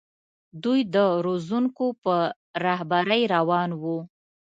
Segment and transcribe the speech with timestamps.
[0.63, 2.15] دوی د روزونکو په
[2.65, 3.97] رهبرۍ روان وو.